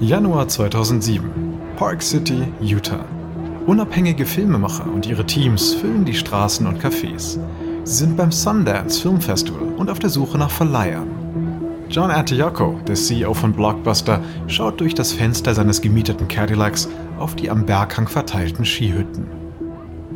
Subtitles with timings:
[0.00, 1.30] Januar 2007.
[1.76, 3.04] Park City, Utah.
[3.66, 7.38] Unabhängige Filmemacher und ihre Teams füllen die Straßen und Cafés.
[7.84, 11.06] Sie sind beim Sundance Film Festival und auf der Suche nach Verleihern.
[11.88, 17.50] John Antioco, der CEO von Blockbuster, schaut durch das Fenster seines gemieteten Cadillacs auf die
[17.50, 19.26] am Berghang verteilten Skihütten.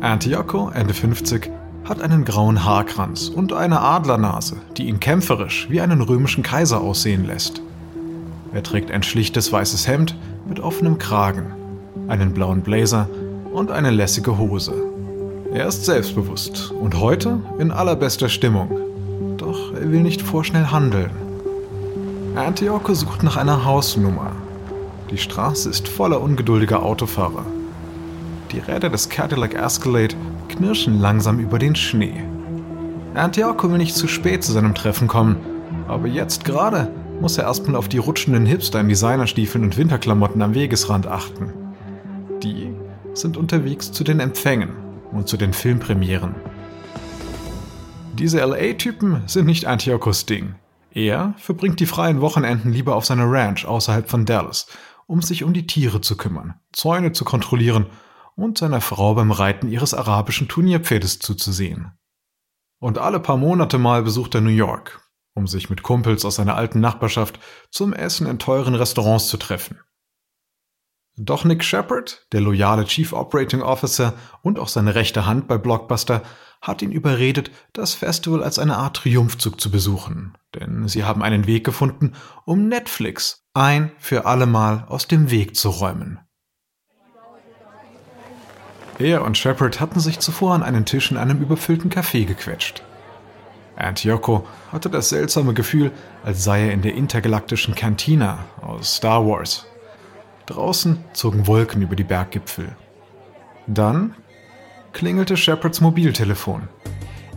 [0.01, 1.49] Antioco, Ende 50,
[1.85, 7.25] hat einen grauen Haarkranz und eine Adlernase, die ihn kämpferisch wie einen römischen Kaiser aussehen
[7.25, 7.61] lässt.
[8.53, 10.15] Er trägt ein schlichtes weißes Hemd
[10.47, 11.53] mit offenem Kragen,
[12.07, 13.09] einen blauen Blazer
[13.51, 14.73] und eine lässige Hose.
[15.53, 18.69] Er ist selbstbewusst und heute in allerbester Stimmung.
[19.37, 21.11] Doch er will nicht vorschnell handeln.
[22.35, 24.31] Antioche sucht nach einer Hausnummer.
[25.09, 27.45] Die Straße ist voller ungeduldiger Autofahrer.
[28.51, 30.15] Die Räder des Cadillac Escalade
[30.49, 32.23] knirschen langsam über den Schnee.
[33.15, 35.37] Antioche will nicht zu spät zu seinem Treffen kommen,
[35.87, 40.53] aber jetzt gerade muss er erstmal auf die rutschenden Hipster in Designerstiefeln und Winterklamotten am
[40.53, 41.53] Wegesrand achten.
[42.43, 42.71] Die
[43.13, 44.69] sind unterwegs zu den Empfängen
[45.11, 46.35] und zu den Filmpremieren.
[48.13, 50.55] Diese LA-Typen sind nicht Antiochos Ding.
[50.91, 54.67] Er verbringt die freien Wochenenden lieber auf seiner Ranch außerhalb von Dallas,
[55.05, 57.87] um sich um die Tiere zu kümmern, Zäune zu kontrollieren
[58.35, 61.91] und seiner Frau beim Reiten ihres arabischen Turnierpferdes zuzusehen.
[62.79, 65.01] Und alle paar Monate mal besucht er New York,
[65.37, 67.39] um sich mit Kumpels aus seiner alten Nachbarschaft
[67.71, 69.79] zum Essen in teuren Restaurants zu treffen.
[71.15, 76.21] Doch Nick Shepard, der loyale Chief Operating Officer und auch seine rechte Hand bei Blockbuster,
[76.61, 80.37] hat ihn überredet, das Festival als eine Art Triumphzug zu besuchen.
[80.53, 82.13] Denn sie haben einen Weg gefunden,
[82.45, 86.19] um Netflix ein für allemal aus dem Weg zu räumen.
[88.99, 92.83] Er und Shepard hatten sich zuvor an einen Tisch in einem überfüllten Café gequetscht.
[93.77, 95.91] Antioco hatte das seltsame Gefühl,
[96.23, 99.67] als sei er in der intergalaktischen Cantina aus Star Wars.
[100.47, 102.75] Draußen zogen Wolken über die Berggipfel.
[103.67, 104.15] Dann
[104.93, 106.67] klingelte Shepards Mobiltelefon.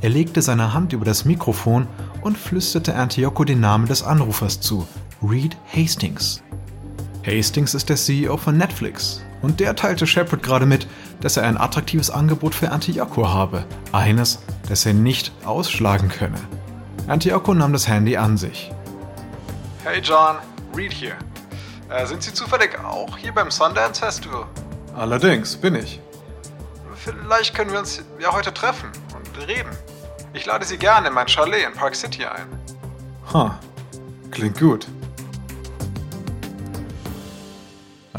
[0.00, 1.86] Er legte seine Hand über das Mikrofon
[2.22, 4.86] und flüsterte Antioco den Namen des Anrufers zu,
[5.22, 6.42] Reed Hastings.
[7.26, 10.86] Hastings ist der CEO von Netflix und der teilte Shepard gerade mit,
[11.20, 16.38] dass er ein attraktives Angebot für Antioco habe, eines, das er nicht ausschlagen könne.
[17.06, 18.70] Antioco nahm das Handy an sich.
[19.84, 20.36] Hey John,
[20.76, 21.14] Reed hier.
[21.88, 24.46] Äh, sind Sie zufällig auch hier beim Sundance Festival?
[24.94, 26.00] Allerdings, bin ich.
[26.94, 29.70] Vielleicht können wir uns ja heute treffen und reden.
[30.34, 32.46] Ich lade Sie gerne in mein Chalet in Park City ein.
[33.32, 33.58] Ha,
[34.30, 34.86] klingt gut.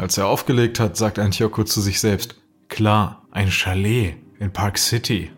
[0.02, 2.34] Als er aufgelegt hat, sagt Antioco zu sich selbst,
[2.70, 5.30] klar, ein Chalet in Park City.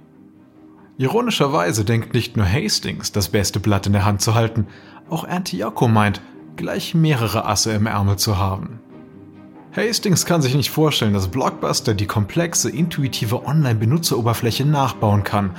[0.98, 4.68] Ironischerweise denkt nicht nur Hastings, das beste Blatt in der Hand zu halten,
[5.10, 6.22] auch Antioco meint,
[6.56, 8.80] gleich mehrere Asse im Ärmel zu haben.
[9.76, 15.58] Hastings kann sich nicht vorstellen, dass Blockbuster die komplexe, intuitive Online-Benutzeroberfläche nachbauen kann,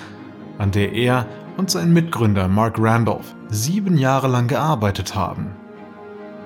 [0.57, 1.27] an der er
[1.59, 5.57] und sein Mitgründer Mark Randolph sieben Jahre lang gearbeitet haben.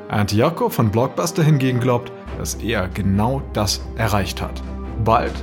[0.08, 4.62] Antioco von Blockbuster hingegen glaubt, dass er genau das erreicht hat.
[5.04, 5.34] Bald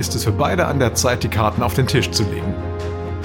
[0.00, 2.52] ist es für beide an der Zeit, die Karten auf den Tisch zu legen.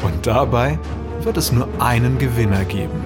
[0.04, 0.78] Und dabei
[1.22, 3.04] wird es nur einen Gewinner geben.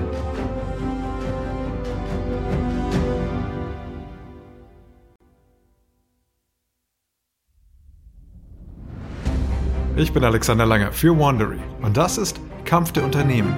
[9.95, 13.55] Ich bin Alexander Langer für Wandery und das ist Kampf der Unternehmen.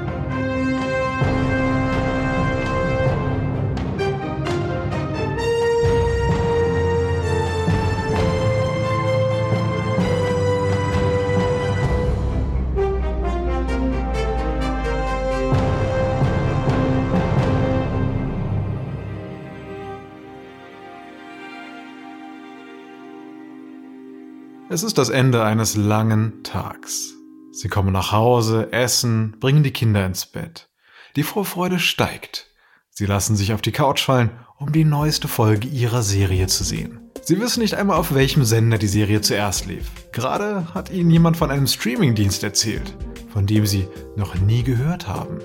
[24.72, 27.16] Es ist das Ende eines langen Tags.
[27.52, 30.70] Sie kommen nach Hause, essen, bringen die Kinder ins Bett.
[31.16, 32.46] Die Vorfreude steigt.
[32.92, 34.30] Sie lassen sich auf die Couch fallen,
[34.60, 37.00] um die neueste Folge ihrer Serie zu sehen.
[37.24, 39.90] Sie wissen nicht einmal, auf welchem Sender die Serie zuerst lief.
[40.12, 42.96] Gerade hat ihnen jemand von einem Streamingdienst erzählt,
[43.34, 45.40] von dem sie noch nie gehört haben.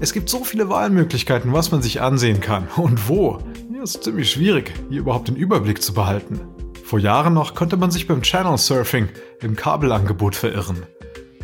[0.00, 3.38] Es gibt so viele Wahlmöglichkeiten, was man sich ansehen kann und wo.
[3.72, 6.40] Ja, es ist ziemlich schwierig, hier überhaupt den Überblick zu behalten.
[6.88, 9.10] Vor Jahren noch konnte man sich beim Channel Surfing
[9.42, 10.86] im Kabelangebot verirren.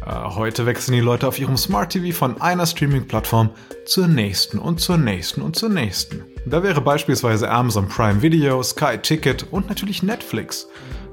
[0.01, 3.51] Äh, heute wechseln die Leute auf ihrem Smart TV von einer Streaming-Plattform
[3.85, 6.25] zur nächsten und zur nächsten und zur nächsten.
[6.47, 10.67] Da wäre beispielsweise Amazon Prime Video, Sky Ticket und natürlich Netflix.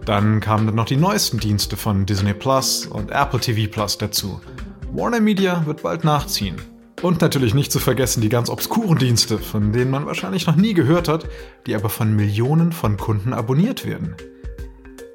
[0.05, 4.39] Dann kamen dann noch die neuesten Dienste von Disney Plus und Apple TV Plus dazu.
[4.93, 6.55] Warner Media wird bald nachziehen.
[7.01, 10.75] Und natürlich nicht zu vergessen die ganz obskuren Dienste, von denen man wahrscheinlich noch nie
[10.75, 11.27] gehört hat,
[11.65, 14.15] die aber von Millionen von Kunden abonniert werden.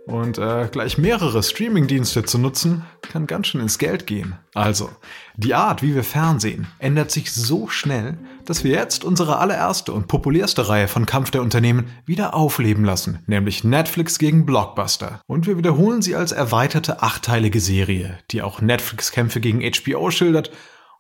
[0.07, 4.37] Und äh, gleich mehrere Streaming-Dienste zu nutzen, kann ganz schön ins Geld gehen.
[4.55, 4.89] Also,
[5.37, 10.07] die Art, wie wir Fernsehen, ändert sich so schnell, dass wir jetzt unsere allererste und
[10.07, 15.21] populärste Reihe von Kampf der Unternehmen wieder aufleben lassen, nämlich Netflix gegen Blockbuster.
[15.27, 20.53] Und wir wiederholen sie als erweiterte achteilige Serie, die auch Netflix-Kämpfe gegen HBO schildert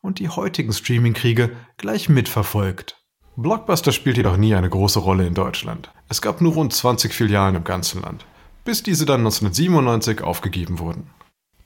[0.07, 2.97] und die heutigen Streaming-Kriege gleich mitverfolgt.
[3.37, 5.91] Blockbuster spielt jedoch nie eine große Rolle in Deutschland.
[6.09, 8.25] Es gab nur rund 20 Filialen im ganzen Land
[8.67, 11.09] bis diese dann 1997 aufgegeben wurden.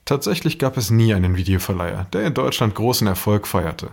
[0.05, 3.91] Tatsächlich gab es nie einen Videoverleiher, der in Deutschland großen Erfolg feierte.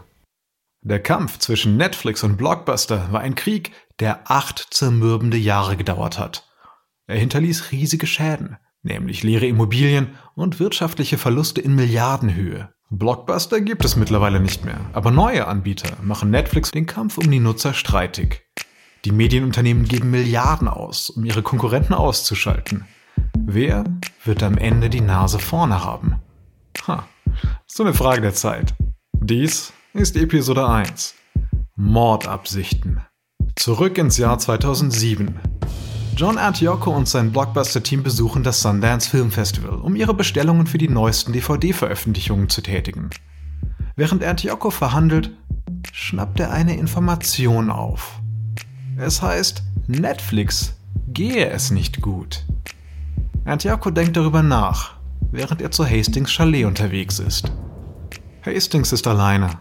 [0.81, 6.47] Der Kampf zwischen Netflix und Blockbuster war ein Krieg, der acht zermürbende Jahre gedauert hat.
[7.07, 12.73] Er hinterließ riesige Schäden, nämlich leere Immobilien und wirtschaftliche Verluste in Milliardenhöhe.
[12.89, 17.42] Blockbuster gibt es mittlerweile nicht mehr, aber neue Anbieter machen Netflix den Kampf um die
[17.42, 18.44] Nutzer streitig.
[19.04, 22.86] Die Medienunternehmen geben Milliarden aus, um ihre Konkurrenten auszuschalten.
[23.38, 23.84] Wer
[24.24, 26.16] wird am Ende die Nase vorne haben?
[26.88, 27.06] Ha,
[27.66, 28.74] so eine Frage der Zeit.
[29.19, 31.13] Dies ist Episode 1.
[31.75, 33.01] Mordabsichten.
[33.57, 35.38] Zurück ins Jahr 2007.
[36.17, 40.89] John Antioco und sein Blockbuster-Team besuchen das Sundance Film Festival, um ihre Bestellungen für die
[40.89, 43.11] neuesten DVD-Veröffentlichungen zu tätigen.
[43.95, 45.29] Während Antioco verhandelt,
[45.93, 48.19] schnappt er eine Information auf.
[48.97, 50.73] Es heißt, Netflix
[51.09, 52.43] gehe es nicht gut.
[53.45, 54.95] Antioco denkt darüber nach,
[55.29, 57.51] während er zu Hastings Chalet unterwegs ist.
[58.43, 59.59] Hastings ist alleine.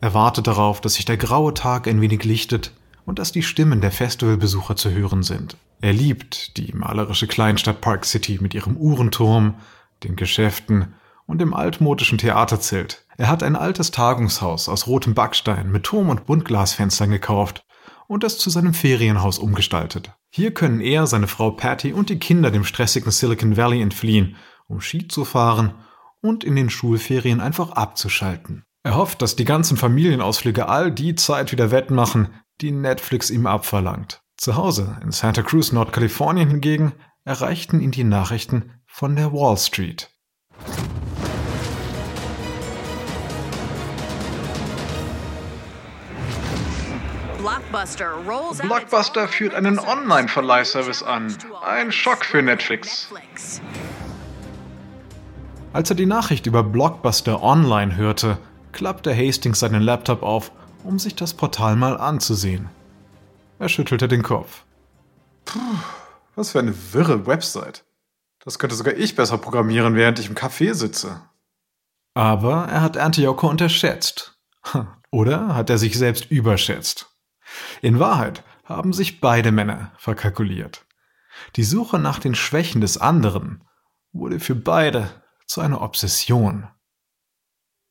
[0.00, 2.72] Er wartet darauf, dass sich der graue Tag ein wenig lichtet
[3.04, 5.58] und dass die Stimmen der Festivalbesucher zu hören sind.
[5.84, 9.56] Er liebt die malerische Kleinstadt Park City mit ihrem Uhrenturm,
[10.02, 10.94] den Geschäften
[11.26, 13.04] und dem altmodischen Theaterzelt.
[13.18, 17.66] Er hat ein altes Tagungshaus aus rotem Backstein mit Turm- und Buntglasfenstern gekauft
[18.06, 20.10] und es zu seinem Ferienhaus umgestaltet.
[20.30, 24.36] Hier können er, seine Frau Patty und die Kinder dem stressigen Silicon Valley entfliehen,
[24.66, 25.74] um Ski zu fahren
[26.22, 28.64] und in den Schulferien einfach abzuschalten.
[28.84, 32.28] Er hofft, dass die ganzen Familienausflüge all die Zeit wieder wettmachen,
[32.62, 34.23] die Netflix ihm abverlangt.
[34.44, 36.92] Zu Hause in Santa Cruz, Nordkalifornien hingegen,
[37.24, 40.10] erreichten ihn die Nachrichten von der Wall Street.
[48.60, 51.34] Blockbuster führt einen Online-Verleihservice an.
[51.66, 53.08] Ein Schock für Netflix.
[55.72, 58.36] Als er die Nachricht über Blockbuster Online hörte,
[58.72, 60.52] klappte Hastings seinen Laptop auf,
[60.82, 62.68] um sich das Portal mal anzusehen.
[63.58, 64.64] Er schüttelte den Kopf.
[65.44, 65.58] Puh,
[66.34, 67.84] was für eine wirre Website.
[68.40, 71.22] Das könnte sogar ich besser programmieren, während ich im Café sitze.
[72.14, 74.38] Aber er hat Antioco unterschätzt.
[75.10, 77.14] Oder hat er sich selbst überschätzt?
[77.82, 80.84] In Wahrheit haben sich beide Männer verkalkuliert.
[81.56, 83.64] Die Suche nach den Schwächen des anderen
[84.12, 85.10] wurde für beide
[85.46, 86.68] zu einer Obsession.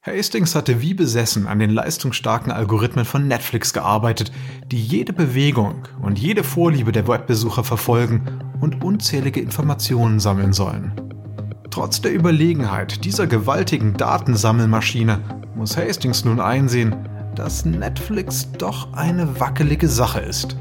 [0.05, 4.33] Hastings hatte wie besessen an den leistungsstarken Algorithmen von Netflix gearbeitet,
[4.69, 8.21] die jede Bewegung und jede Vorliebe der Webbesucher verfolgen
[8.59, 10.91] und unzählige Informationen sammeln sollen.
[11.69, 15.21] Trotz der Überlegenheit dieser gewaltigen Datensammelmaschine
[15.55, 16.93] muss Hastings nun einsehen,
[17.35, 20.57] dass Netflix doch eine wackelige Sache ist.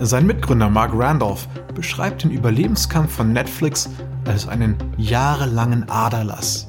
[0.00, 3.90] Sein Mitgründer Mark Randolph beschreibt den Überlebenskampf von Netflix
[4.24, 6.68] als einen jahrelangen Aderlass.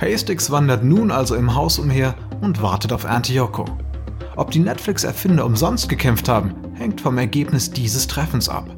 [0.00, 3.66] Hastings wandert nun also im Haus umher und wartet auf Antioco.
[4.36, 8.74] Ob die Netflix-Erfinder umsonst gekämpft haben, hängt vom Ergebnis dieses Treffens ab.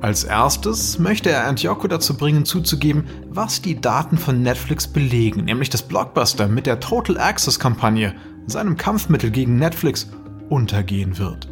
[0.00, 5.70] Als erstes möchte er Antioco dazu bringen, zuzugeben, was die Daten von Netflix belegen, nämlich
[5.70, 8.14] dass Blockbuster mit der Total Access-Kampagne
[8.46, 10.10] seinem Kampfmittel gegen Netflix,
[10.48, 11.48] untergehen wird.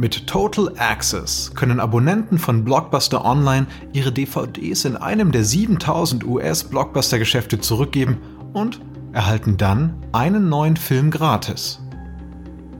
[0.00, 7.58] Mit Total Access können Abonnenten von Blockbuster Online ihre DVDs in einem der 7000 US-Blockbuster-Geschäfte
[7.58, 8.18] zurückgeben
[8.52, 8.80] und
[9.12, 11.80] erhalten dann einen neuen Film gratis.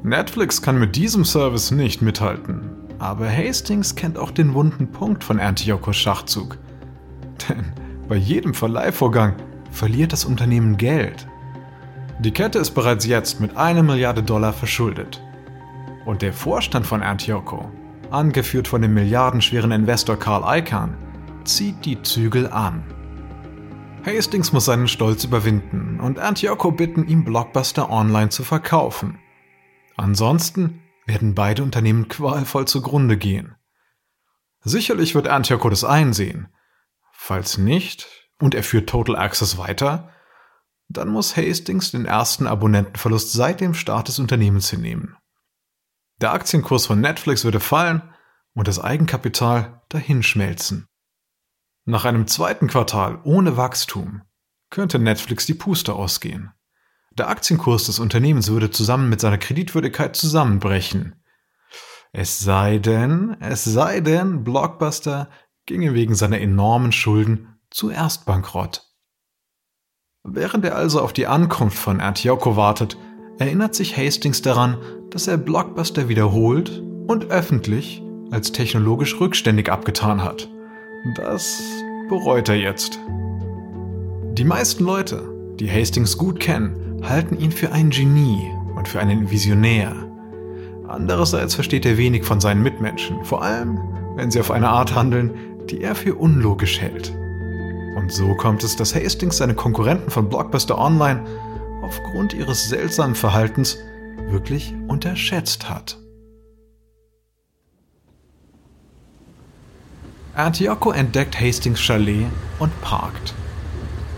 [0.05, 2.71] Netflix kann mit diesem Service nicht mithalten,
[3.01, 6.57] aber Hastings kennt auch den wunden Punkt von Antiokos Schachzug.
[7.49, 7.73] Denn
[8.09, 9.35] bei jedem Verleihvorgang
[9.73, 11.27] verliert das Unternehmen Geld.
[12.21, 15.21] Die Kette ist bereits jetzt mit einer Milliarde Dollar verschuldet.
[16.09, 17.71] Und der Vorstand von Antioco,
[18.11, 20.97] angeführt von dem milliardenschweren Investor Carl Icahn,
[21.45, 22.83] zieht die Zügel an.
[24.07, 29.19] Hastings muss seinen Stolz überwinden und Antioco bitten, ihm Blockbuster Online zu verkaufen.
[29.99, 33.57] Ansonsten werden beide Unternehmen qualvoll zugrunde gehen.
[34.61, 36.49] Sicherlich wird Antioco das einsehen.
[37.13, 40.09] Falls nicht, und er führt Total Access weiter,
[40.89, 45.15] dann muss Hastings den ersten Abonnentenverlust seit dem Start des Unternehmens hinnehmen.
[46.21, 48.03] Der Aktienkurs von Netflix würde fallen
[48.55, 50.89] und das Eigenkapital dahinschmelzen.
[51.85, 54.23] Nach einem zweiten Quartal ohne Wachstum
[54.71, 56.53] könnte Netflix die Puste ausgehen.
[57.13, 61.23] Der Aktienkurs des Unternehmens würde zusammen mit seiner Kreditwürdigkeit zusammenbrechen.
[62.13, 65.31] Es sei denn, es sei denn, Blockbuster
[65.67, 68.87] ginge wegen seiner enormen Schulden zuerst bankrott.
[70.25, 72.97] Während er also auf die Ankunft von Antioco wartet,
[73.39, 74.77] erinnert sich Hastings daran,
[75.11, 80.49] dass er Blockbuster wiederholt und öffentlich als technologisch rückständig abgetan hat.
[81.17, 81.63] Das
[82.09, 82.99] bereut er jetzt.
[84.33, 85.23] Die meisten Leute,
[85.59, 89.95] die Hastings gut kennen, halten ihn für ein Genie und für einen Visionär.
[90.87, 93.79] Andererseits versteht er wenig von seinen Mitmenschen, vor allem
[94.17, 95.33] wenn sie auf eine Art handeln,
[95.71, 97.15] die er für unlogisch hält.
[97.97, 101.25] Und so kommt es, dass Hastings seine Konkurrenten von Blockbuster Online
[101.89, 103.79] aufgrund ihres seltsamen Verhaltens
[104.29, 105.99] wirklich unterschätzt hat.
[110.35, 112.27] Antioco entdeckt Hastings Chalet
[112.59, 113.35] und parkt.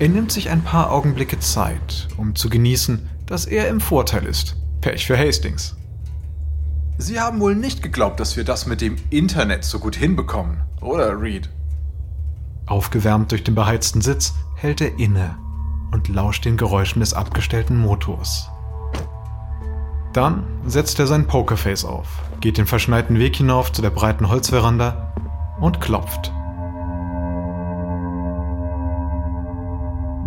[0.00, 4.56] Er nimmt sich ein paar Augenblicke Zeit, um zu genießen, dass er im Vorteil ist.
[4.80, 5.76] Pech für Hastings.
[6.98, 11.20] Sie haben wohl nicht geglaubt, dass wir das mit dem Internet so gut hinbekommen, oder
[11.20, 11.48] Reed?
[12.66, 15.38] Aufgewärmt durch den beheizten Sitz hält er inne
[15.92, 18.50] und lauscht den Geräuschen des abgestellten Motors.
[20.12, 22.06] Dann setzt er sein Pokerface auf,
[22.40, 25.12] geht den verschneiten Weg hinauf zu der breiten Holzveranda
[25.60, 26.32] und klopft.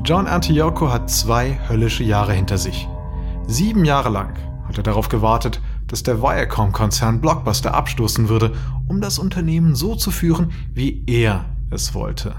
[0.05, 2.87] John Antioco hat zwei höllische Jahre hinter sich.
[3.47, 8.53] Sieben Jahre lang hat er darauf gewartet, dass der Viacom-Konzern Blockbuster abstoßen würde,
[8.87, 12.35] um das Unternehmen so zu führen, wie er es wollte.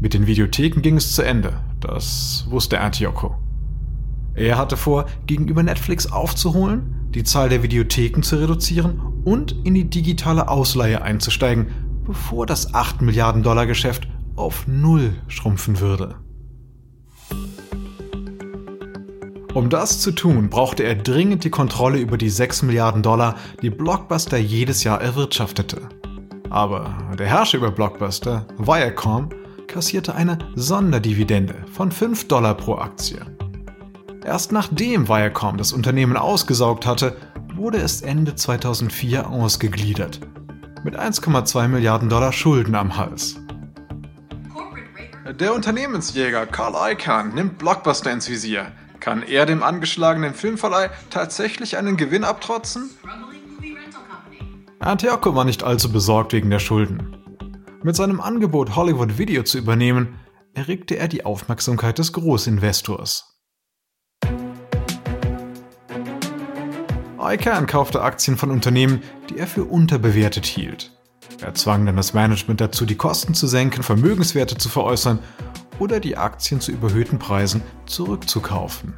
[0.00, 3.36] Mit den Videotheken ging es zu Ende, das wusste Antioco.
[4.34, 9.90] Er hatte vor, gegenüber Netflix aufzuholen, die Zahl der Videotheken zu reduzieren und in die
[9.90, 11.68] digitale Ausleihe einzusteigen,
[12.04, 16.16] bevor das 8 Milliarden Dollar Geschäft auf Null schrumpfen würde.
[19.54, 23.70] Um das zu tun, brauchte er dringend die Kontrolle über die 6 Milliarden Dollar, die
[23.70, 25.88] Blockbuster jedes Jahr erwirtschaftete.
[26.50, 29.30] Aber der Herrscher über Blockbuster, Viacom,
[29.68, 33.20] kassierte eine Sonderdividende von 5 Dollar pro Aktie.
[34.24, 37.16] Erst nachdem Viacom das Unternehmen ausgesaugt hatte,
[37.54, 40.20] wurde es Ende 2004 ausgegliedert.
[40.84, 43.36] Mit 1,2 Milliarden Dollar Schulden am Hals.
[45.38, 48.72] Der Unternehmensjäger Carl Icahn nimmt Blockbuster ins Visier.
[48.98, 52.90] Kann er dem angeschlagenen Filmverleih tatsächlich einen Gewinn abtrotzen?
[54.78, 57.17] Antioco war nicht allzu besorgt wegen der Schulden.
[57.84, 60.18] Mit seinem Angebot, Hollywood Video zu übernehmen,
[60.52, 63.40] erregte er die Aufmerksamkeit des Großinvestors.
[67.20, 70.92] ICANN kaufte Aktien von Unternehmen, die er für unterbewertet hielt.
[71.40, 75.20] Er zwang dann das Management dazu, die Kosten zu senken, Vermögenswerte zu veräußern
[75.78, 78.94] oder die Aktien zu überhöhten Preisen zurückzukaufen.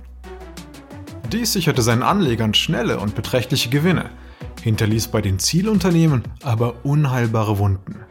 [1.31, 4.09] Dies sicherte seinen Anlegern schnelle und beträchtliche Gewinne,
[4.63, 8.07] hinterließ bei den Zielunternehmen aber unheilbare Wunden.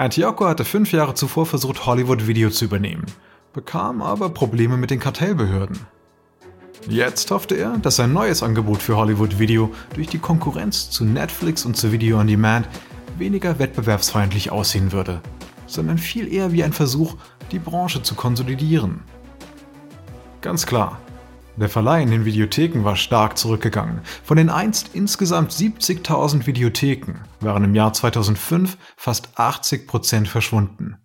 [0.00, 3.04] Antioco hatte fünf Jahre zuvor versucht, Hollywood Video zu übernehmen,
[3.52, 5.78] bekam aber Probleme mit den Kartellbehörden.
[6.88, 11.66] Jetzt hoffte er, dass sein neues Angebot für Hollywood Video durch die Konkurrenz zu Netflix
[11.66, 12.66] und zu Video on Demand
[13.18, 15.20] weniger wettbewerbsfeindlich aussehen würde,
[15.66, 17.16] sondern viel eher wie ein Versuch,
[17.52, 19.02] die Branche zu konsolidieren.
[20.40, 20.98] Ganz klar,
[21.60, 24.00] der Verleih in den Videotheken war stark zurückgegangen.
[24.24, 30.96] Von den einst insgesamt 70.000 Videotheken waren im Jahr 2005 fast 80 Prozent verschwunden.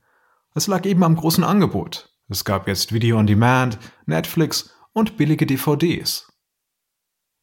[0.53, 2.09] Es lag eben am großen Angebot.
[2.29, 6.31] Es gab jetzt Video on Demand, Netflix und billige DVDs.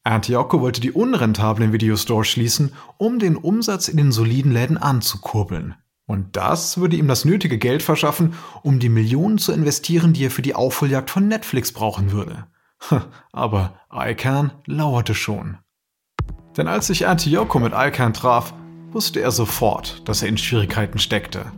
[0.05, 5.77] Antioco wollte die unrentablen Videostores schließen, um den Umsatz in den soliden Läden anzukurbeln.
[6.07, 10.31] Und das würde ihm das nötige Geld verschaffen, um die Millionen zu investieren, die er
[10.31, 12.47] für die Aufholjagd von Netflix brauchen würde.
[13.33, 15.59] Aber ICANN lauerte schon.
[16.57, 18.53] Denn als sich Antioco mit ICANN traf,
[18.91, 21.53] wusste er sofort, dass er in Schwierigkeiten steckte.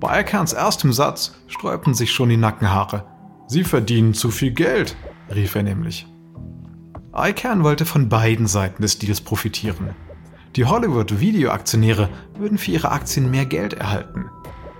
[0.00, 3.04] Bei ICANNs erstem Satz sträubten sich schon die Nackenhaare.
[3.48, 4.96] Sie verdienen zu viel Geld,
[5.34, 6.06] rief er nämlich.
[7.16, 9.96] ICANN wollte von beiden Seiten des Deals profitieren.
[10.54, 14.26] Die Hollywood-Video-Aktionäre würden für ihre Aktien mehr Geld erhalten.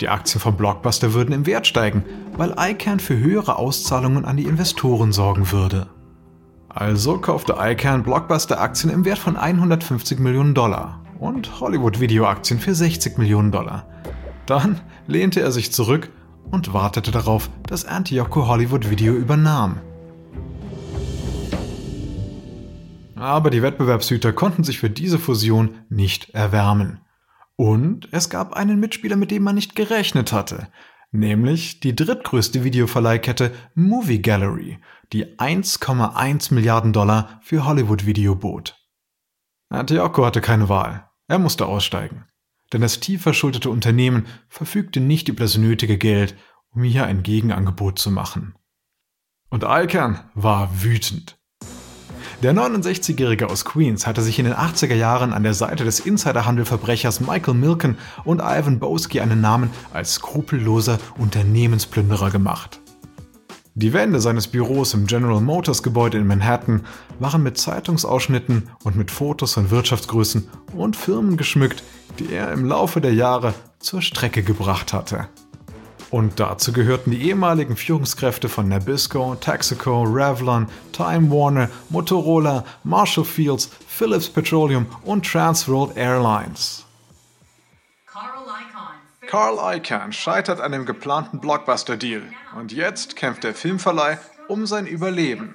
[0.01, 2.05] Die Aktien von Blockbuster würden im Wert steigen,
[2.37, 5.89] weil ICANN für höhere Auszahlungen an die Investoren sorgen würde.
[6.69, 13.51] Also kaufte ICANN Blockbuster-Aktien im Wert von 150 Millionen Dollar und Hollywood-Video-Aktien für 60 Millionen
[13.51, 13.87] Dollar.
[14.47, 16.11] Dann lehnte er sich zurück
[16.51, 19.81] und wartete darauf, dass Antioco Hollywood Video übernahm.
[23.17, 27.01] Aber die Wettbewerbshüter konnten sich für diese Fusion nicht erwärmen.
[27.61, 30.71] Und es gab einen Mitspieler, mit dem man nicht gerechnet hatte,
[31.11, 34.79] nämlich die drittgrößte Videoverleihkette Movie Gallery,
[35.13, 38.77] die 1,1 Milliarden Dollar für Hollywood Video bot.
[39.71, 41.11] Antioco hatte keine Wahl.
[41.27, 42.27] Er musste aussteigen.
[42.73, 46.37] Denn das tief verschuldete Unternehmen verfügte nicht über das nötige Geld,
[46.71, 48.55] um hier ein Gegenangebot zu machen.
[49.51, 51.38] Und Alkern war wütend.
[52.41, 57.19] Der 69-Jährige aus Queens hatte sich in den 80er Jahren an der Seite des Insiderhandelverbrechers
[57.19, 62.81] Michael Milken und Ivan Boski einen Namen als skrupelloser Unternehmensplünderer gemacht.
[63.75, 66.83] Die Wände seines Büros im General Motors Gebäude in Manhattan
[67.19, 71.83] waren mit Zeitungsausschnitten und mit Fotos von Wirtschaftsgrößen und Firmen geschmückt,
[72.21, 75.27] die er im Laufe der Jahre zur Strecke gebracht hatte.
[76.11, 83.71] Und dazu gehörten die ehemaligen Führungskräfte von Nabisco, Texaco, Revlon, Time Warner, Motorola, Marshall Fields,
[83.87, 86.87] Philips Petroleum und Transworld Airlines.
[89.27, 92.23] Carl Icahn scheitert an dem geplanten Blockbuster-Deal
[92.57, 95.55] und jetzt kämpft der Filmverleih um sein Überleben.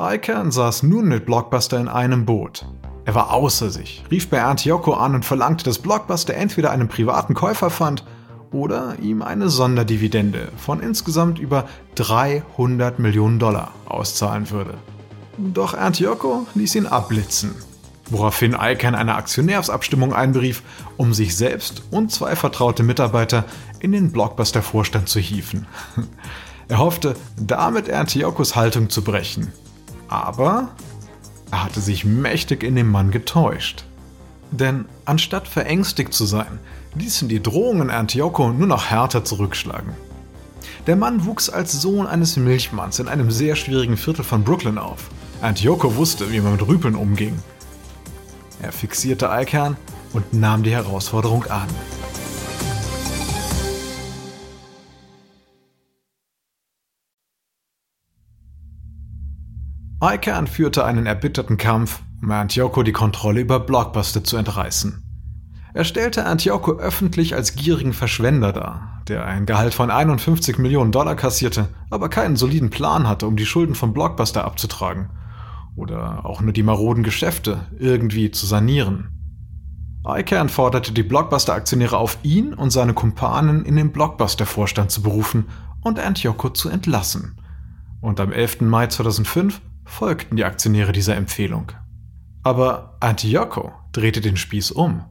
[0.00, 2.64] Icahn saß nun mit Blockbuster in einem Boot.
[3.04, 7.34] Er war außer sich, rief bei Antioco an und verlangte, dass Blockbuster entweder einen privaten
[7.34, 8.04] Käufer fand
[8.52, 14.74] oder ihm eine Sonderdividende von insgesamt über 300 Millionen Dollar auszahlen würde.
[15.36, 17.54] Doch Antioco ließ ihn abblitzen,
[18.10, 20.62] woraufhin Icahn eine Aktionärsabstimmung einberief,
[20.96, 23.44] um sich selbst und zwei vertraute Mitarbeiter
[23.80, 25.66] in den Blockbuster-Vorstand zu hieven.
[26.70, 29.52] Er hoffte, damit Antiokos Haltung zu brechen.
[30.08, 30.68] Aber
[31.50, 33.86] er hatte sich mächtig in dem Mann getäuscht.
[34.50, 36.60] Denn anstatt verängstigt zu sein,
[36.98, 39.92] ließen die Drohungen Antioco nur noch härter zurückschlagen.
[40.86, 45.08] Der Mann wuchs als Sohn eines Milchmanns in einem sehr schwierigen Viertel von Brooklyn auf.
[45.40, 47.38] Antioco wusste, wie man mit Rüpeln umging.
[48.60, 49.76] Er fixierte Alkern
[50.12, 51.68] und nahm die Herausforderung an.
[60.02, 65.07] Icahn führte einen erbitterten Kampf, um Antioco die Kontrolle über Blockbuster zu entreißen.
[65.78, 71.14] Er stellte Antioco öffentlich als gierigen Verschwender dar, der ein Gehalt von 51 Millionen Dollar
[71.14, 75.10] kassierte, aber keinen soliden Plan hatte, um die Schulden von Blockbuster abzutragen
[75.76, 79.10] oder auch nur die maroden Geschäfte irgendwie zu sanieren.
[80.04, 85.44] Icahn forderte die Blockbuster-Aktionäre auf, ihn und seine Kumpanen in den Blockbuster-Vorstand zu berufen
[85.84, 87.40] und Antioco zu entlassen.
[88.00, 88.62] Und am 11.
[88.62, 91.70] Mai 2005 folgten die Aktionäre dieser Empfehlung.
[92.42, 95.04] Aber Antioco drehte den Spieß um.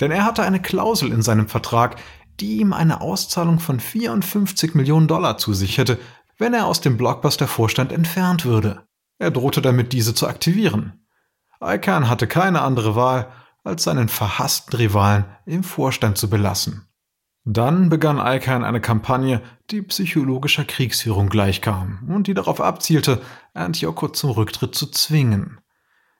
[0.00, 1.96] Denn er hatte eine Klausel in seinem Vertrag,
[2.40, 5.98] die ihm eine Auszahlung von 54 Millionen Dollar zusicherte,
[6.38, 8.86] wenn er aus dem Blockbuster-Vorstand entfernt würde.
[9.18, 11.04] Er drohte damit, diese zu aktivieren.
[11.60, 13.32] Icahn hatte keine andere Wahl,
[13.64, 16.88] als seinen verhassten Rivalen im Vorstand zu belassen.
[17.44, 23.22] Dann begann Icahn eine Kampagne, die psychologischer Kriegsführung gleichkam und die darauf abzielte,
[23.54, 25.58] Antioco zum Rücktritt zu zwingen.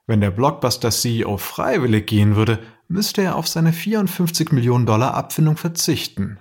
[0.06, 6.38] Wenn der Blockbuster-CEO freiwillig gehen würde, müsste er auf seine 54 Millionen Dollar Abfindung verzichten.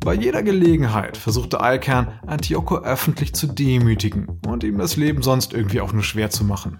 [0.00, 5.80] Bei jeder Gelegenheit versuchte Alkern, Antioco öffentlich zu demütigen und ihm das Leben sonst irgendwie
[5.80, 6.78] auch nur schwer zu machen.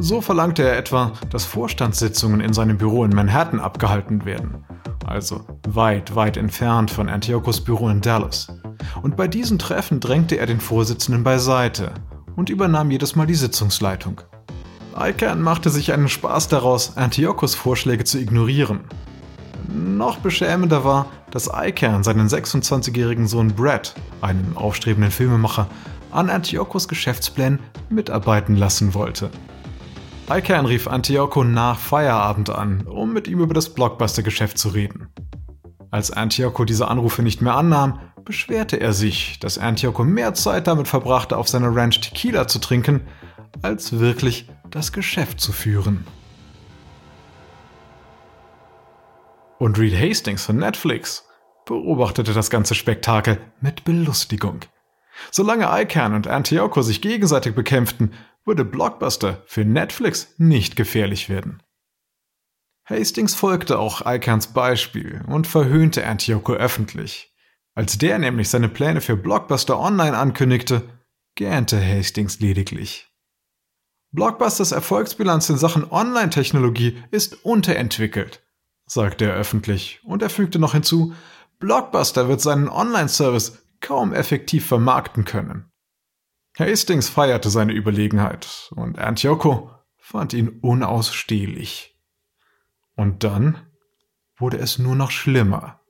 [0.00, 4.64] So verlangte er etwa, dass Vorstandssitzungen in seinem Büro in Manhattan abgehalten werden,
[5.06, 8.48] also weit, weit entfernt von Antiokos Büro in Dallas.
[9.02, 11.92] Und bei diesen Treffen drängte er den Vorsitzenden beiseite
[12.34, 14.20] und übernahm jedes Mal die Sitzungsleitung.
[14.98, 18.80] Icahn machte sich einen Spaß daraus, Antiochos Vorschläge zu ignorieren.
[19.68, 25.66] Noch beschämender war, dass Icahn seinen 26-jährigen Sohn Brad, einen aufstrebenden Filmemacher,
[26.10, 29.30] an Antiochos Geschäftsplänen mitarbeiten lassen wollte.
[30.30, 35.08] Icahn rief Antiocho nach Feierabend an, um mit ihm über das Blockbuster-Geschäft zu reden.
[35.90, 40.88] Als Antiocho diese Anrufe nicht mehr annahm, beschwerte er sich, dass Antiocho mehr Zeit damit
[40.88, 43.00] verbrachte, auf seiner Ranch Tequila zu trinken,
[43.62, 46.06] als wirklich das Geschäft zu führen.
[49.58, 51.24] Und Reed Hastings von Netflix
[51.66, 54.60] beobachtete das ganze Spektakel mit Belustigung.
[55.30, 61.62] Solange Icahn und Antioco sich gegenseitig bekämpften, würde Blockbuster für Netflix nicht gefährlich werden.
[62.84, 67.32] Hastings folgte auch Icahns Beispiel und verhöhnte Antioco öffentlich.
[67.74, 70.88] Als der nämlich seine Pläne für Blockbuster Online ankündigte,
[71.36, 73.11] gähnte Hastings lediglich.
[74.12, 78.42] Blockbusters Erfolgsbilanz in Sachen Online-Technologie ist unterentwickelt.
[78.86, 81.14] sagte er öffentlich, und er fügte noch hinzu,
[81.58, 85.70] Blockbuster wird seinen Online-Service kaum effektiv vermarkten können.
[86.58, 91.98] Hastings feierte seine Überlegenheit und Antioco fand ihn unausstehlich.
[92.96, 93.66] Und dann
[94.36, 95.80] wurde es nur noch schlimmer.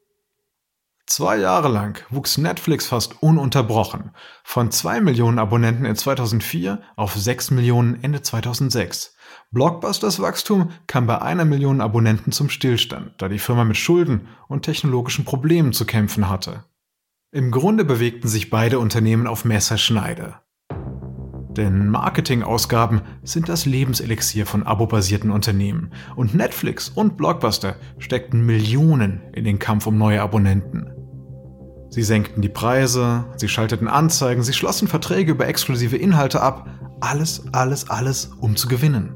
[1.14, 4.12] Zwei Jahre lang wuchs Netflix fast ununterbrochen,
[4.44, 9.14] von zwei Millionen Abonnenten in 2004 auf sechs Millionen Ende 2006.
[9.50, 14.62] Blockbusters Wachstum kam bei einer Million Abonnenten zum Stillstand, da die Firma mit Schulden und
[14.62, 16.64] technologischen Problemen zu kämpfen hatte.
[17.30, 20.36] Im Grunde bewegten sich beide Unternehmen auf Messerschneide.
[20.70, 29.44] Denn Marketingausgaben sind das Lebenselixier von abobasierten Unternehmen und Netflix und Blockbuster steckten Millionen in
[29.44, 30.91] den Kampf um neue Abonnenten.
[31.92, 36.66] Sie senkten die Preise, sie schalteten Anzeigen, sie schlossen Verträge über exklusive Inhalte ab,
[37.00, 39.14] alles, alles, alles, um zu gewinnen.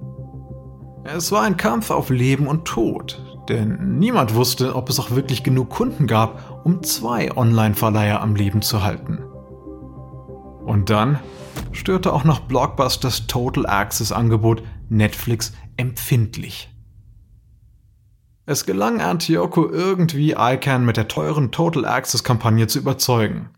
[1.05, 5.43] Es war ein Kampf auf Leben und Tod, denn niemand wusste, ob es auch wirklich
[5.43, 9.25] genug Kunden gab, um zwei Online-Verleiher am Leben zu halten.
[10.67, 11.19] Und dann
[11.73, 16.76] störte auch noch Blockbusters Total Access Angebot Netflix empfindlich.
[18.49, 23.51] Es gelang Antioco irgendwie ICANN mit der teuren Total Access Kampagne zu überzeugen.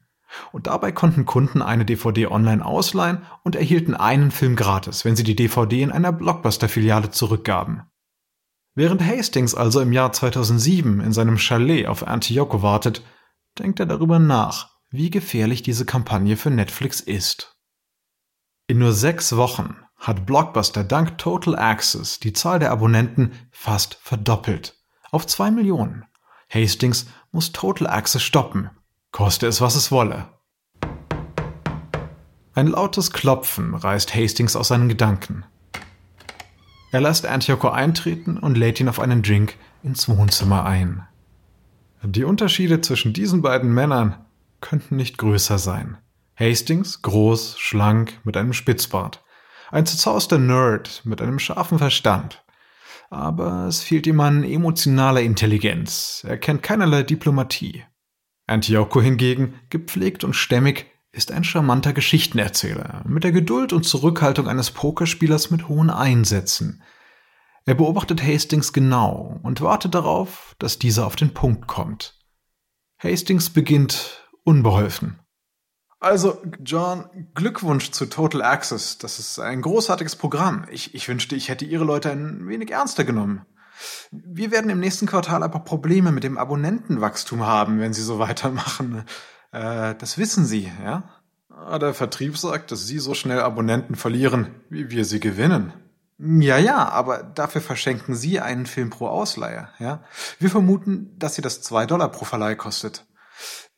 [0.50, 5.24] Und dabei konnten Kunden eine DVD online ausleihen und erhielten einen Film gratis, wenn sie
[5.24, 7.82] die DVD in einer Blockbuster-Filiale zurückgaben.
[8.74, 13.02] Während Hastings also im Jahr 2007 in seinem Chalet auf Antioco wartet,
[13.58, 17.58] denkt er darüber nach, wie gefährlich diese Kampagne für Netflix ist.
[18.68, 24.77] In nur sechs Wochen hat Blockbuster dank Total Access die Zahl der Abonnenten fast verdoppelt.
[25.10, 26.04] Auf zwei Millionen.
[26.50, 28.70] Hastings muss Total Access stoppen,
[29.12, 30.28] koste es was es wolle.
[32.54, 35.44] Ein lautes Klopfen reißt Hastings aus seinen Gedanken.
[36.90, 41.06] Er lässt Antioco eintreten und lädt ihn auf einen Drink ins Wohnzimmer ein.
[42.02, 44.24] Die Unterschiede zwischen diesen beiden Männern
[44.60, 45.98] könnten nicht größer sein.
[46.36, 49.22] Hastings, groß, schlank, mit einem Spitzbart.
[49.70, 52.42] Ein zerzauster Nerd mit einem scharfen Verstand.
[53.10, 56.24] Aber es fehlt ihm an emotionaler Intelligenz.
[56.28, 57.84] Er kennt keinerlei Diplomatie.
[58.46, 64.70] Antioco hingegen, gepflegt und stämmig, ist ein charmanter Geschichtenerzähler, mit der Geduld und Zurückhaltung eines
[64.70, 66.82] Pokerspielers mit hohen Einsätzen.
[67.64, 72.18] Er beobachtet Hastings genau und wartet darauf, dass dieser auf den Punkt kommt.
[72.98, 75.18] Hastings beginnt unbeholfen.
[76.00, 78.98] Also, John, Glückwunsch zu Total Access.
[78.98, 80.66] Das ist ein großartiges Programm.
[80.70, 83.44] Ich, ich wünschte, ich hätte Ihre Leute ein wenig ernster genommen.
[84.10, 89.04] Wir werden im nächsten Quartal aber Probleme mit dem Abonnentenwachstum haben, wenn Sie so weitermachen.
[89.50, 91.02] Äh, das wissen Sie, ja?
[91.48, 95.72] Ah, der Vertrieb sagt, dass Sie so schnell Abonnenten verlieren, wie wir sie gewinnen.
[96.18, 100.04] Ja, ja, aber dafür verschenken Sie einen Film pro Ausleihe, ja?
[100.38, 103.07] Wir vermuten, dass Sie das zwei Dollar pro Verleih kostet.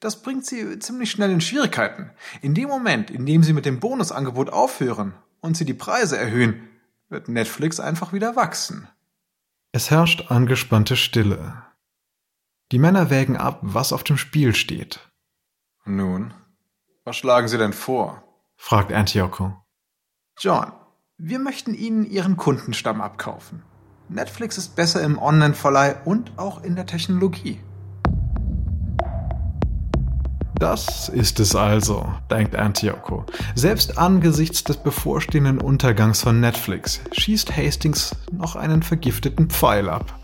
[0.01, 2.11] Das bringt sie ziemlich schnell in Schwierigkeiten.
[2.41, 6.69] In dem Moment, in dem sie mit dem Bonusangebot aufhören und sie die Preise erhöhen,
[7.11, 8.89] wird Netflix einfach wieder wachsen.
[9.73, 11.63] Es herrscht angespannte Stille.
[12.73, 15.01] Die Männer wägen ab, was auf dem Spiel steht.
[15.85, 16.33] Nun,
[17.05, 18.23] was schlagen Sie denn vor?
[18.57, 19.57] fragt Antioco.
[20.39, 20.73] John,
[21.19, 23.63] wir möchten Ihnen Ihren Kundenstamm abkaufen.
[24.09, 27.61] Netflix ist besser im Online-Verleih und auch in der Technologie.
[30.61, 33.25] Das ist es also, denkt Antioco.
[33.55, 40.14] Selbst angesichts des bevorstehenden Untergangs von Netflix schießt Hastings noch einen vergifteten Pfeil ab.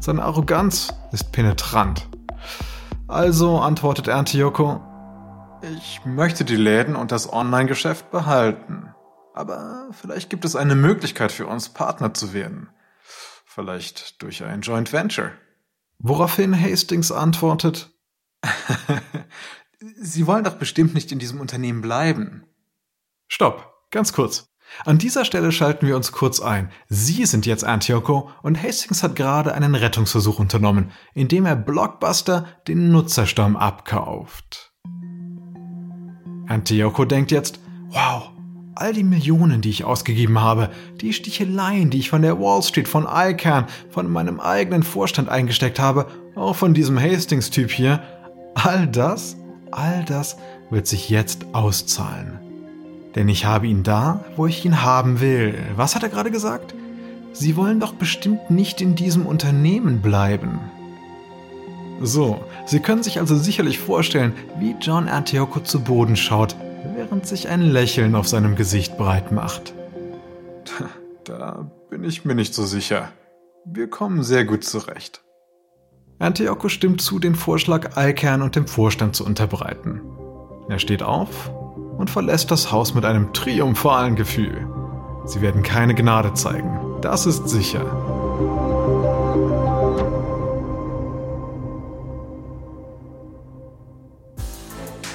[0.00, 2.08] Seine Arroganz ist penetrant.
[3.06, 4.80] Also antwortet Antioco,
[5.76, 8.94] ich möchte die Läden und das Online-Geschäft behalten.
[9.34, 12.70] Aber vielleicht gibt es eine Möglichkeit für uns, Partner zu werden.
[13.44, 15.32] Vielleicht durch ein Joint Venture.
[15.98, 17.90] Woraufhin Hastings antwortet,
[20.00, 22.44] Sie wollen doch bestimmt nicht in diesem Unternehmen bleiben.
[23.28, 24.48] Stopp, ganz kurz.
[24.84, 26.70] An dieser Stelle schalten wir uns kurz ein.
[26.88, 32.90] Sie sind jetzt Antioco und Hastings hat gerade einen Rettungsversuch unternommen, indem er Blockbuster den
[32.90, 34.72] Nutzerstamm abkauft.
[36.46, 38.30] Antioco denkt jetzt, wow,
[38.74, 40.70] all die Millionen, die ich ausgegeben habe,
[41.00, 45.80] die Sticheleien, die ich von der Wall Street, von ICANN, von meinem eigenen Vorstand eingesteckt
[45.80, 48.02] habe, auch von diesem Hastings-Typ hier,
[48.64, 49.36] All das,
[49.70, 50.36] all das
[50.70, 52.40] wird sich jetzt auszahlen.
[53.14, 55.54] Denn ich habe ihn da, wo ich ihn haben will.
[55.76, 56.74] Was hat er gerade gesagt?
[57.32, 60.58] Sie wollen doch bestimmt nicht in diesem Unternehmen bleiben.
[62.00, 66.56] So, Sie können sich also sicherlich vorstellen, wie John Antioco zu Boden schaut,
[66.96, 69.72] während sich ein Lächeln auf seinem Gesicht breit macht.
[71.24, 73.10] Da bin ich mir nicht so sicher.
[73.64, 75.22] Wir kommen sehr gut zurecht.
[76.20, 80.00] Antiocho stimmt zu, den Vorschlag Alkern und dem Vorstand zu unterbreiten.
[80.68, 81.50] Er steht auf
[81.96, 84.66] und verlässt das Haus mit einem triumphalen Gefühl.
[85.26, 87.84] Sie werden keine Gnade zeigen, das ist sicher.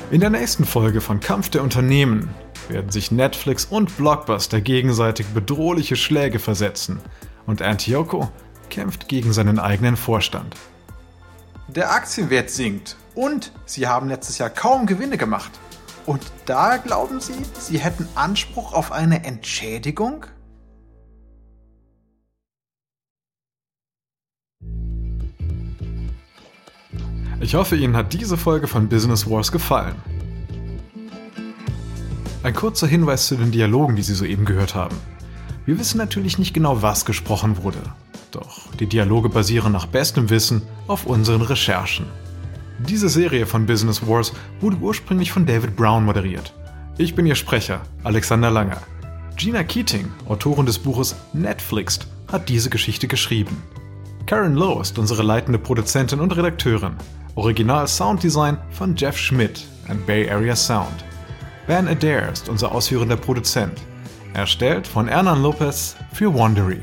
[0.09, 2.29] In der nächsten Folge von Kampf der Unternehmen
[2.69, 7.01] werden sich Netflix und Blockbuster gegenseitig bedrohliche Schläge versetzen
[7.45, 8.31] und Antioco
[8.69, 10.55] kämpft gegen seinen eigenen Vorstand.
[11.75, 15.51] Der Aktienwert sinkt und sie haben letztes Jahr kaum Gewinne gemacht.
[16.05, 20.27] Und da glauben Sie, Sie hätten Anspruch auf eine Entschädigung?
[27.39, 29.95] Ich hoffe, Ihnen hat diese Folge von Business Wars gefallen.
[32.43, 34.95] Ein kurzer Hinweis zu den Dialogen, die Sie soeben gehört haben.
[35.65, 37.81] Wir wissen natürlich nicht genau, was gesprochen wurde.
[38.33, 42.07] Doch die Dialoge basieren nach bestem Wissen auf unseren Recherchen.
[42.79, 46.53] Diese Serie von Business Wars wurde ursprünglich von David Brown moderiert.
[46.97, 48.81] Ich bin Ihr Sprecher, Alexander Langer.
[49.37, 53.61] Gina Keating, Autorin des Buches Netflixed, hat diese Geschichte geschrieben.
[54.25, 56.95] Karen Lowe ist unsere leitende Produzentin und Redakteurin.
[57.35, 61.05] Original Sounddesign von Jeff Schmidt and Bay Area Sound.
[61.67, 63.79] Ben Adair ist unser ausführender Produzent.
[64.33, 66.81] Erstellt von Hernan Lopez für Wandery.